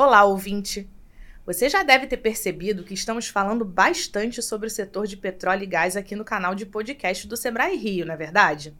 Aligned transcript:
Olá, 0.00 0.22
ouvinte! 0.22 0.88
Você 1.44 1.68
já 1.68 1.82
deve 1.82 2.06
ter 2.06 2.18
percebido 2.18 2.84
que 2.84 2.94
estamos 2.94 3.26
falando 3.26 3.64
bastante 3.64 4.40
sobre 4.40 4.68
o 4.68 4.70
setor 4.70 5.08
de 5.08 5.16
petróleo 5.16 5.64
e 5.64 5.66
gás 5.66 5.96
aqui 5.96 6.14
no 6.14 6.24
canal 6.24 6.54
de 6.54 6.64
podcast 6.64 7.26
do 7.26 7.36
Sebrae 7.36 7.76
Rio, 7.76 8.06
não 8.06 8.14
é 8.14 8.16
verdade? 8.16 8.76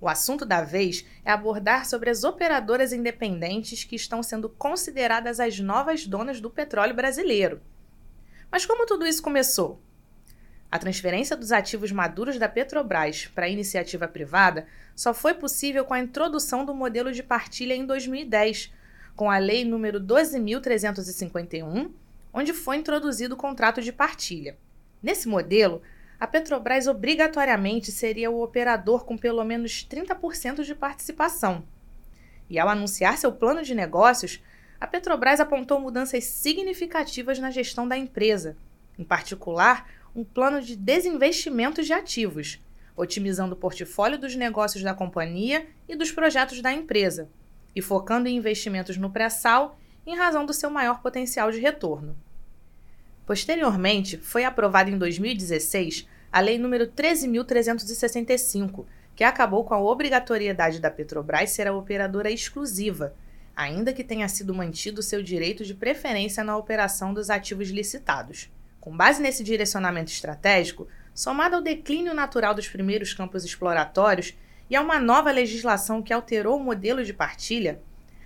O 0.00 0.08
assunto 0.08 0.46
da 0.46 0.62
vez 0.62 1.04
é 1.24 1.32
abordar 1.32 1.84
sobre 1.84 2.10
as 2.10 2.22
operadoras 2.22 2.92
independentes 2.92 3.82
que 3.82 3.96
estão 3.96 4.22
sendo 4.22 4.48
consideradas 4.48 5.40
as 5.40 5.58
novas 5.58 6.06
donas 6.06 6.40
do 6.40 6.48
petróleo 6.48 6.94
brasileiro. 6.94 7.60
Mas 8.48 8.64
como 8.64 8.86
tudo 8.86 9.04
isso 9.04 9.24
começou? 9.24 9.82
A 10.70 10.78
transferência 10.78 11.36
dos 11.36 11.50
ativos 11.50 11.90
maduros 11.90 12.38
da 12.38 12.48
Petrobras 12.48 13.26
para 13.26 13.46
a 13.46 13.50
iniciativa 13.50 14.06
privada 14.06 14.68
só 14.94 15.12
foi 15.12 15.34
possível 15.34 15.84
com 15.84 15.94
a 15.94 15.98
introdução 15.98 16.64
do 16.64 16.72
modelo 16.72 17.10
de 17.10 17.24
partilha 17.24 17.74
em 17.74 17.84
2010 17.84 18.70
com 19.16 19.30
a 19.30 19.38
Lei 19.38 19.64
número 19.64 19.98
12.351, 19.98 21.90
onde 22.32 22.52
foi 22.52 22.76
introduzido 22.76 23.34
o 23.34 23.38
contrato 23.38 23.80
de 23.80 23.90
partilha. 23.90 24.58
Nesse 25.02 25.26
modelo, 25.26 25.80
a 26.20 26.26
Petrobras 26.26 26.86
obrigatoriamente 26.86 27.90
seria 27.90 28.30
o 28.30 28.42
operador 28.42 29.04
com 29.04 29.16
pelo 29.16 29.42
menos 29.42 29.86
30% 29.88 30.62
de 30.62 30.74
participação. 30.74 31.64
E 32.48 32.58
ao 32.58 32.68
anunciar 32.68 33.16
seu 33.16 33.32
plano 33.32 33.62
de 33.62 33.74
negócios, 33.74 34.42
a 34.78 34.86
Petrobras 34.86 35.40
apontou 35.40 35.80
mudanças 35.80 36.24
significativas 36.24 37.38
na 37.38 37.50
gestão 37.50 37.88
da 37.88 37.96
empresa, 37.96 38.56
em 38.98 39.04
particular, 39.04 39.90
um 40.14 40.24
plano 40.24 40.60
de 40.60 40.76
desinvestimento 40.76 41.82
de 41.82 41.92
ativos, 41.92 42.60
otimizando 42.94 43.54
o 43.54 43.58
portfólio 43.58 44.18
dos 44.18 44.34
negócios 44.36 44.82
da 44.82 44.94
companhia 44.94 45.66
e 45.88 45.96
dos 45.96 46.10
projetos 46.12 46.60
da 46.60 46.72
empresa, 46.72 47.28
e 47.76 47.82
focando 47.82 48.26
em 48.26 48.36
investimentos 48.36 48.96
no 48.96 49.10
pré-sal 49.10 49.78
em 50.06 50.16
razão 50.16 50.46
do 50.46 50.54
seu 50.54 50.70
maior 50.70 51.02
potencial 51.02 51.52
de 51.52 51.60
retorno. 51.60 52.16
Posteriormente, 53.26 54.16
foi 54.16 54.44
aprovada 54.44 54.88
em 54.88 54.96
2016 54.96 56.08
a 56.32 56.40
Lei 56.40 56.58
nº 56.58 56.86
13.365, 56.86 58.86
que 59.14 59.24
acabou 59.24 59.64
com 59.64 59.74
a 59.74 59.80
obrigatoriedade 59.80 60.80
da 60.80 60.90
Petrobras 60.90 61.50
ser 61.50 61.66
a 61.66 61.74
operadora 61.74 62.30
exclusiva, 62.30 63.14
ainda 63.54 63.92
que 63.92 64.04
tenha 64.04 64.28
sido 64.28 64.54
mantido 64.54 65.02
seu 65.02 65.22
direito 65.22 65.64
de 65.64 65.74
preferência 65.74 66.44
na 66.44 66.56
operação 66.56 67.12
dos 67.12 67.30
ativos 67.30 67.68
licitados. 67.68 68.50
Com 68.80 68.96
base 68.96 69.20
nesse 69.20 69.42
direcionamento 69.42 70.12
estratégico, 70.12 70.86
somado 71.14 71.56
ao 71.56 71.62
declínio 71.62 72.14
natural 72.14 72.54
dos 72.54 72.68
primeiros 72.68 73.12
campos 73.12 73.44
exploratórios 73.44 74.34
e 74.68 74.76
a 74.76 74.80
uma 74.80 74.98
nova 74.98 75.30
legislação 75.30 76.02
que 76.02 76.12
alterou 76.12 76.56
o 76.56 76.62
modelo 76.62 77.04
de 77.04 77.12
partilha, 77.12 77.80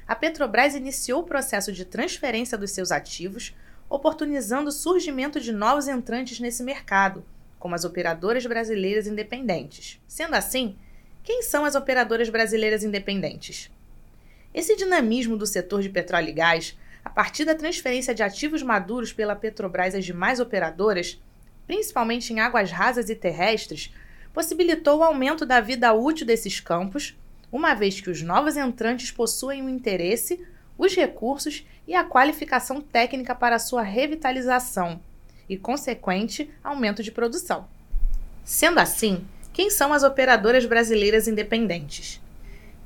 a 0.07 0.15
Petrobras 0.15 0.75
iniciou 0.75 1.21
o 1.21 1.27
processo 1.27 1.73
de 1.73 1.85
transferência 1.85 2.59
dos 2.59 2.73
seus 2.73 2.91
ativos, 2.91 3.55
oportunizando 3.89 4.71
o 4.71 4.73
surgimento 4.73 5.41
de 5.41 5.53
novos 5.53 5.87
entrantes 5.87 6.41
nesse 6.41 6.63
mercado, 6.63 7.25
como 7.59 7.75
as 7.75 7.85
operadoras 7.85 8.45
brasileiras 8.47 9.07
independentes. 9.07 10.01
Sendo 10.09 10.35
assim, 10.35 10.77
quem 11.23 11.43
são 11.43 11.65
as 11.65 11.75
operadoras 11.75 12.29
brasileiras 12.29 12.83
independentes? 12.83 13.71
Esse 14.53 14.75
dinamismo 14.75 15.37
do 15.37 15.47
setor 15.47 15.83
de 15.83 15.89
petróleo 15.89 16.31
e 16.31 16.33
gás, 16.33 16.77
a 17.05 17.11
partir 17.11 17.45
da 17.45 17.55
transferência 17.55 18.15
de 18.15 18.23
ativos 18.23 18.63
maduros 18.63 19.13
pela 19.13 19.37
Petrobras 19.37 19.95
às 19.95 20.05
demais 20.05 20.41
operadoras, 20.41 21.21
principalmente 21.67 22.33
em 22.33 22.41
águas 22.41 22.71
rasas 22.71 23.09
e 23.11 23.15
terrestres, 23.15 23.93
possibilitou 24.33 24.99
o 24.99 25.05
aumento 25.05 25.45
da 25.45 25.61
vida 25.61 25.93
útil 25.93 26.27
desses 26.27 26.61
campos, 26.61 27.17
uma 27.51 27.75
vez 27.75 28.01
que 28.01 28.11
os 28.11 28.23
novos 28.23 28.57
entrantes 28.57 29.11
possuem 29.11 29.63
o 29.63 29.69
interesse, 29.69 30.45
os 30.79 30.95
recursos 30.95 31.67
e 31.87 31.95
a 31.95 32.05
qualificação 32.05 32.81
técnica 32.81 33.35
para 33.35 33.59
sua 33.59 33.83
revitalização 33.83 35.01
e, 35.49 35.57
consequente, 35.57 36.51
aumento 36.63 37.03
de 37.03 37.11
produção. 37.11 37.67
Sendo 38.45 38.79
assim, 38.79 39.27
quem 39.53 39.69
são 39.69 39.93
as 39.93 40.03
operadoras 40.03 40.65
brasileiras 40.65 41.27
independentes? 41.27 42.21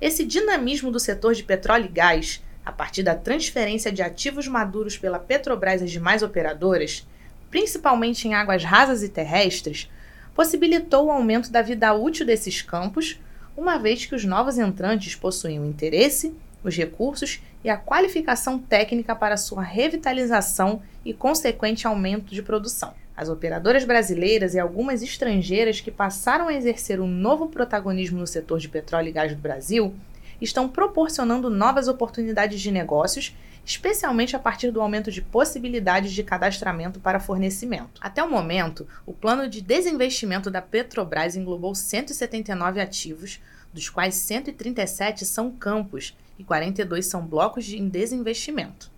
Esse 0.00 0.24
dinamismo 0.24 0.90
do 0.90 0.98
setor 0.98 1.34
de 1.34 1.44
petróleo 1.44 1.84
e 1.84 1.88
gás, 1.88 2.42
a 2.64 2.72
partir 2.72 3.02
da 3.02 3.14
transferência 3.14 3.92
de 3.92 4.02
ativos 4.02 4.48
maduros 4.48 4.96
pela 4.96 5.18
Petrobras 5.18 5.82
às 5.82 5.90
demais 5.90 6.22
operadoras, 6.22 7.06
principalmente 7.50 8.26
em 8.26 8.34
águas 8.34 8.64
rasas 8.64 9.02
e 9.02 9.08
terrestres, 9.08 9.88
possibilitou 10.34 11.06
o 11.06 11.10
aumento 11.10 11.50
da 11.50 11.62
vida 11.62 11.92
útil 11.94 12.26
desses 12.26 12.60
campos, 12.60 13.20
uma 13.56 13.78
vez 13.78 14.04
que 14.04 14.14
os 14.14 14.24
novos 14.24 14.58
entrantes 14.58 15.14
possuem 15.14 15.60
o 15.60 15.64
interesse, 15.64 16.34
os 16.62 16.76
recursos 16.76 17.40
e 17.62 17.70
a 17.70 17.76
qualificação 17.76 18.58
técnica 18.58 19.14
para 19.14 19.36
sua 19.36 19.62
revitalização 19.62 20.82
e 21.04 21.14
consequente 21.14 21.86
aumento 21.86 22.34
de 22.34 22.42
produção. 22.42 22.94
As 23.16 23.28
operadoras 23.28 23.84
brasileiras 23.84 24.54
e 24.54 24.58
algumas 24.58 25.02
estrangeiras 25.02 25.80
que 25.80 25.90
passaram 25.90 26.48
a 26.48 26.54
exercer 26.54 27.00
um 27.00 27.06
novo 27.06 27.46
protagonismo 27.46 28.18
no 28.18 28.26
setor 28.26 28.58
de 28.58 28.68
petróleo 28.68 29.08
e 29.08 29.12
gás 29.12 29.32
do 29.32 29.40
Brasil 29.40 29.94
estão 30.44 30.68
proporcionando 30.68 31.50
novas 31.50 31.88
oportunidades 31.88 32.60
de 32.60 32.70
negócios 32.70 33.34
especialmente 33.64 34.36
a 34.36 34.38
partir 34.38 34.70
do 34.70 34.80
aumento 34.80 35.10
de 35.10 35.22
possibilidades 35.22 36.12
de 36.12 36.22
cadastramento 36.22 37.00
para 37.00 37.18
fornecimento. 37.18 38.00
Até 38.00 38.22
o 38.22 38.30
momento, 38.30 38.86
o 39.06 39.12
plano 39.12 39.48
de 39.48 39.60
desinvestimento 39.60 40.50
da 40.50 40.60
Petrobras 40.60 41.34
englobou 41.34 41.74
179 41.74 42.80
ativos, 42.80 43.40
dos 43.72 43.88
quais 43.88 44.14
137 44.16 45.24
são 45.24 45.50
campos 45.50 46.16
e 46.38 46.44
42 46.44 47.06
são 47.06 47.26
blocos 47.26 47.64
de 47.64 47.80
desinvestimento. 47.88 48.93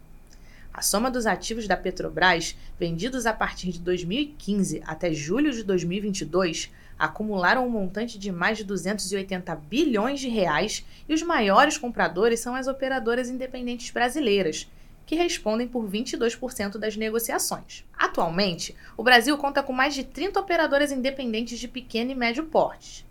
A 0.76 0.82
soma 0.82 1.10
dos 1.10 1.24
ativos 1.24 1.66
da 1.66 1.74
Petrobras, 1.74 2.54
vendidos 2.78 3.24
a 3.24 3.32
partir 3.32 3.72
de 3.72 3.80
2015 3.80 4.82
até 4.86 5.10
julho 5.10 5.50
de 5.50 5.62
2022, 5.62 6.70
acumularam 6.98 7.66
um 7.66 7.70
montante 7.70 8.18
de 8.18 8.30
mais 8.30 8.58
de 8.58 8.64
280 8.64 9.56
bilhões 9.56 10.20
de 10.20 10.28
reais 10.28 10.84
e 11.08 11.14
os 11.14 11.22
maiores 11.22 11.78
compradores 11.78 12.40
são 12.40 12.54
as 12.54 12.66
operadoras 12.66 13.30
independentes 13.30 13.90
brasileiras, 13.90 14.70
que 15.06 15.14
respondem 15.14 15.66
por 15.66 15.88
22% 15.88 16.76
das 16.76 16.94
negociações. 16.94 17.82
Atualmente, 17.96 18.76
o 18.98 19.02
Brasil 19.02 19.38
conta 19.38 19.62
com 19.62 19.72
mais 19.72 19.94
de 19.94 20.04
30 20.04 20.38
operadoras 20.38 20.92
independentes 20.92 21.58
de 21.58 21.68
pequeno 21.68 22.10
e 22.10 22.14
médio 22.14 22.44
porte, 22.44 23.06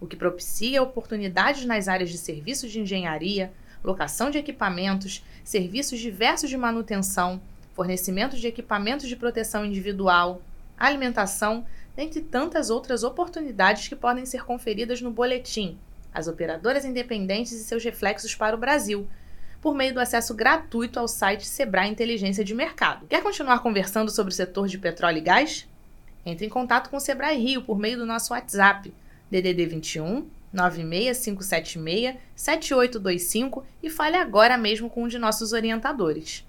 o 0.00 0.06
que 0.08 0.16
propicia 0.16 0.82
oportunidades 0.82 1.64
nas 1.64 1.86
áreas 1.86 2.10
de 2.10 2.18
serviços 2.18 2.72
de 2.72 2.80
engenharia, 2.80 3.52
locação 3.84 4.30
de 4.30 4.38
equipamentos, 4.38 5.22
serviços 5.44 6.00
diversos 6.00 6.48
de 6.48 6.56
manutenção, 6.56 7.40
fornecimento 7.74 8.36
de 8.36 8.46
equipamentos 8.46 9.06
de 9.06 9.14
proteção 9.14 9.64
individual, 9.64 10.40
alimentação, 10.78 11.66
dentre 11.94 12.20
tantas 12.22 12.70
outras 12.70 13.04
oportunidades 13.04 13.86
que 13.86 13.94
podem 13.94 14.24
ser 14.24 14.44
conferidas 14.44 15.00
no 15.00 15.10
boletim 15.10 15.78
As 16.12 16.26
Operadoras 16.26 16.84
Independentes 16.84 17.52
e 17.52 17.62
seus 17.62 17.84
reflexos 17.84 18.34
para 18.34 18.56
o 18.56 18.58
Brasil, 18.58 19.06
por 19.60 19.74
meio 19.74 19.94
do 19.94 20.00
acesso 20.00 20.34
gratuito 20.34 20.98
ao 20.98 21.08
site 21.08 21.46
Sebrae 21.46 21.90
Inteligência 21.90 22.44
de 22.44 22.54
Mercado. 22.54 23.06
Quer 23.06 23.22
continuar 23.22 23.60
conversando 23.60 24.10
sobre 24.10 24.32
o 24.32 24.36
setor 24.36 24.66
de 24.66 24.78
petróleo 24.78 25.18
e 25.18 25.22
gás? 25.22 25.68
Entre 26.26 26.46
em 26.46 26.50
contato 26.50 26.90
com 26.90 26.96
o 26.96 27.00
Sebrae 27.00 27.38
Rio 27.38 27.62
por 27.62 27.78
meio 27.78 27.98
do 27.98 28.06
nosso 28.06 28.32
WhatsApp 28.32 28.92
DDD 29.30 29.66
21 29.66 30.26
96576 30.54 32.16
7825 32.34 33.66
e 33.82 33.90
fale 33.90 34.16
agora 34.16 34.56
mesmo 34.56 34.88
com 34.88 35.04
um 35.04 35.08
de 35.08 35.18
nossos 35.18 35.52
orientadores. 35.52 36.46